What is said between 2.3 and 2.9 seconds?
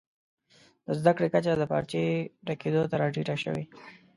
ډکېدو